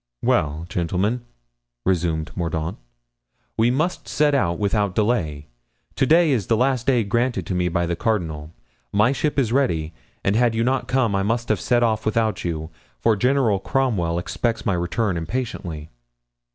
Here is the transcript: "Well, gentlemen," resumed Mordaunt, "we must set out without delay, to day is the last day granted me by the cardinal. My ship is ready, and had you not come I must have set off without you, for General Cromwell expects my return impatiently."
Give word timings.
"Well, 0.23 0.65
gentlemen," 0.67 1.23
resumed 1.85 2.31
Mordaunt, 2.35 2.79
"we 3.55 3.69
must 3.69 4.07
set 4.07 4.33
out 4.33 4.57
without 4.57 4.95
delay, 4.95 5.45
to 5.95 6.07
day 6.07 6.31
is 6.31 6.47
the 6.47 6.57
last 6.57 6.87
day 6.87 7.03
granted 7.03 7.51
me 7.51 7.67
by 7.67 7.85
the 7.85 7.95
cardinal. 7.95 8.51
My 8.91 9.11
ship 9.11 9.37
is 9.37 9.51
ready, 9.51 9.93
and 10.23 10.35
had 10.35 10.55
you 10.55 10.63
not 10.63 10.87
come 10.87 11.13
I 11.13 11.21
must 11.21 11.49
have 11.49 11.61
set 11.61 11.83
off 11.83 12.03
without 12.03 12.43
you, 12.43 12.71
for 12.99 13.15
General 13.15 13.59
Cromwell 13.59 14.17
expects 14.17 14.65
my 14.65 14.73
return 14.73 15.17
impatiently." 15.17 15.91